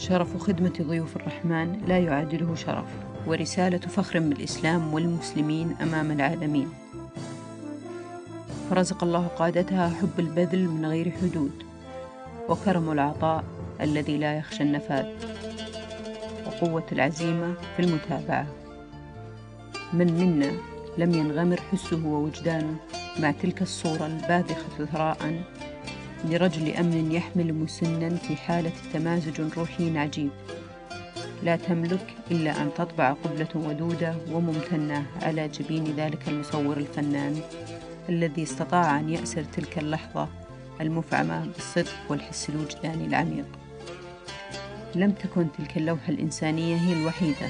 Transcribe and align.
شرف 0.00 0.36
خدمة 0.36 0.72
ضيوف 0.82 1.16
الرحمن 1.16 1.80
لا 1.88 1.98
يعادله 1.98 2.54
شرف 2.54 2.84
ورسالة 3.26 3.78
فخر 3.78 4.18
بالإسلام 4.18 4.94
والمسلمين 4.94 5.76
أمام 5.82 6.10
العالمين. 6.10 6.68
فرزق 8.70 9.04
الله 9.04 9.26
قادتها 9.26 9.88
حب 9.88 10.18
البذل 10.18 10.68
من 10.68 10.86
غير 10.86 11.10
حدود 11.10 11.52
وكرم 12.48 12.92
العطاء 12.92 13.44
الذي 13.80 14.16
لا 14.18 14.38
يخشى 14.38 14.62
النفاد 14.62 15.14
وقوة 16.46 16.86
العزيمة 16.92 17.54
في 17.76 17.82
المتابعة. 17.82 18.46
من 19.92 20.12
منا 20.12 20.52
لم 20.98 21.14
ينغمر 21.14 21.60
حسه 21.72 22.06
ووجدانه 22.06 22.76
مع 23.18 23.30
تلك 23.30 23.62
الصورة 23.62 24.06
الباذخة 24.06 24.84
ثراء 24.92 25.42
لرجل 26.24 26.72
أمن 26.76 27.12
يحمل 27.12 27.54
مسنا 27.54 28.16
في 28.16 28.36
حالة 28.36 28.72
تمازج 28.92 29.40
روحي 29.58 29.98
عجيب 29.98 30.30
لا 31.42 31.56
تملك 31.56 32.14
إلا 32.30 32.62
أن 32.62 32.70
تطبع 32.74 33.12
قبلة 33.12 33.48
ودودة 33.54 34.14
وممتنة 34.32 35.06
على 35.22 35.48
جبين 35.48 35.84
ذلك 35.96 36.28
المصور 36.28 36.76
الفنان 36.76 37.40
الذي 38.08 38.42
استطاع 38.42 39.00
أن 39.00 39.10
يأسر 39.10 39.44
تلك 39.44 39.78
اللحظة 39.78 40.28
المفعمة 40.80 41.46
بالصدق 41.46 41.92
والحس 42.08 42.50
الوجداني 42.50 43.06
العميق. 43.06 43.46
لم 44.94 45.10
تكن 45.10 45.46
تلك 45.58 45.76
اللوحة 45.76 46.08
الإنسانية 46.08 46.76
هي 46.76 46.92
الوحيدة 46.92 47.48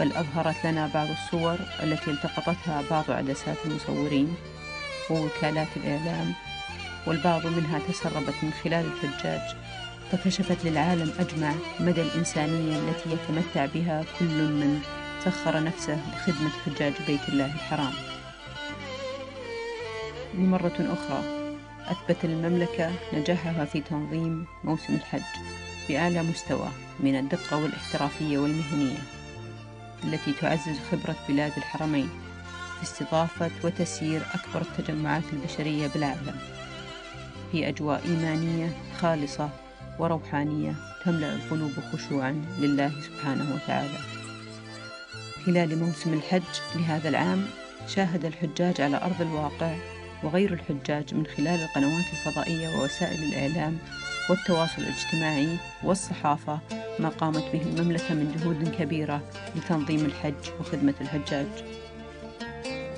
بل 0.00 0.12
أظهرت 0.12 0.66
لنا 0.66 0.90
بعض 0.94 1.08
الصور 1.10 1.58
التي 1.82 2.10
التقطتها 2.10 2.82
بعض 2.90 3.10
عدسات 3.10 3.56
المصورين 3.66 4.34
ووكالات 5.10 5.68
الإعلام 5.76 6.32
والبعض 7.06 7.46
منها 7.46 7.78
تسربت 7.88 8.34
من 8.42 8.50
خلال 8.64 8.86
الحجاج 8.86 9.56
فكشفت 10.12 10.64
للعالم 10.64 11.12
أجمع 11.18 11.52
مدى 11.80 12.02
الإنسانية 12.02 12.78
التي 12.78 13.10
يتمتع 13.10 13.66
بها 13.66 14.04
كل 14.18 14.26
من 14.26 14.80
سخر 15.24 15.62
نفسه 15.64 15.98
لخدمة 16.12 16.50
حجاج 16.66 16.92
بيت 17.06 17.28
الله 17.28 17.46
الحرام. 17.54 17.92
لمرة 20.34 20.72
أخرى 20.78 21.22
أثبت 21.86 22.24
المملكة 22.24 22.92
نجاحها 23.12 23.64
في 23.64 23.80
تنظيم 23.80 24.46
موسم 24.64 24.94
الحج 24.94 25.22
بأعلى 25.88 26.22
مستوى 26.22 26.68
من 27.00 27.18
الدقة 27.18 27.56
والاحترافية 27.56 28.38
والمهنية 28.38 28.98
التي 30.04 30.32
تعزز 30.32 30.78
خبرة 30.92 31.16
بلاد 31.28 31.52
الحرمين 31.56 32.08
في 32.76 32.82
استضافة 32.82 33.50
وتسيير 33.64 34.22
أكبر 34.34 34.60
التجمعات 34.60 35.22
البشرية 35.32 35.86
بالعالم. 35.86 36.36
في 37.52 37.68
أجواء 37.68 38.02
إيمانية 38.04 38.72
خالصة 39.00 39.48
وروحانية 39.98 40.74
تملأ 41.04 41.34
القلوب 41.34 41.72
خشوعا 41.92 42.44
لله 42.58 42.90
سبحانه 43.00 43.54
وتعالى. 43.54 43.98
خلال 45.46 45.78
موسم 45.78 46.14
الحج 46.14 46.42
لهذا 46.76 47.08
العام 47.08 47.44
شاهد 47.88 48.24
الحجاج 48.24 48.80
على 48.80 48.96
أرض 48.96 49.20
الواقع 49.20 49.74
وغير 50.22 50.52
الحجاج 50.52 51.14
من 51.14 51.26
خلال 51.26 51.60
القنوات 51.62 52.04
الفضائية 52.12 52.68
ووسائل 52.68 53.22
الإعلام 53.22 53.78
والتواصل 54.30 54.82
الاجتماعي 54.82 55.56
والصحافة 55.82 56.58
ما 56.98 57.08
قامت 57.08 57.44
به 57.52 57.62
المملكة 57.62 58.14
من 58.14 58.36
جهود 58.36 58.74
كبيرة 58.78 59.22
لتنظيم 59.56 60.04
الحج 60.04 60.50
وخدمة 60.60 60.94
الحجاج. 61.00 61.46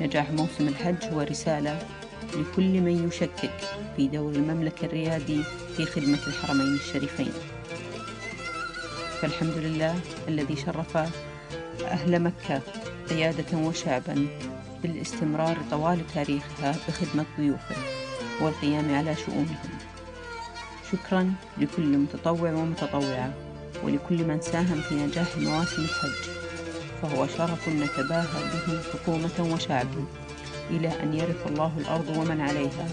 نجاح 0.01 0.31
موسم 0.31 0.69
الحج 0.69 1.05
هو 1.13 1.21
رسالة 1.21 1.79
لكل 2.37 2.81
من 2.81 3.09
يشكك 3.09 3.61
في 3.97 4.09
دور 4.09 4.33
المملكة 4.33 4.85
الريادي 4.87 5.43
في 5.77 5.85
خدمة 5.85 6.19
الحرمين 6.27 6.75
الشريفين. 6.75 7.33
فالحمد 9.21 9.57
لله 9.59 10.01
الذي 10.29 10.57
شرف 10.57 10.97
أهل 11.85 12.23
مكة 12.23 12.61
قيادة 13.11 13.59
وشعبا 13.59 14.27
بالاستمرار 14.83 15.57
طوال 15.71 16.07
تاريخها 16.15 16.77
بخدمة 16.89 17.25
ضيوفه 17.39 17.77
والقيام 18.41 18.95
على 18.95 19.17
شؤونهم. 19.17 19.79
شكرا 20.93 21.33
لكل 21.59 21.99
متطوع 21.99 22.53
ومتطوعة 22.53 23.35
ولكل 23.85 24.25
من 24.25 24.41
ساهم 24.41 24.81
في 24.81 24.95
نجاح 24.95 25.37
مواسم 25.37 25.83
الحج 25.83 26.31
فهو 27.03 27.27
شرف 27.27 27.69
نتباهى 27.69 28.43
به 28.53 28.83
حكومة 28.93 29.55
وشعبا 29.55 30.05
إلى 30.71 31.03
أن 31.03 31.15
يرث 31.15 31.47
الله 31.47 31.73
الأرض 31.79 32.17
ومن 32.17 32.41
عليها. 32.41 32.89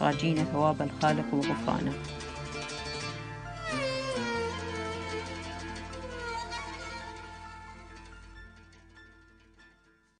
راجين 0.00 0.44
ثواب 0.44 0.82
الخالق 0.82 1.34
وغفرانه. 1.34 1.92